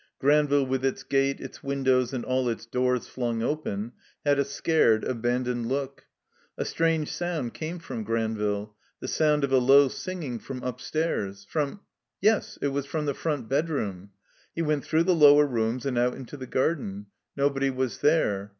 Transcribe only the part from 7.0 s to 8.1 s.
sound came from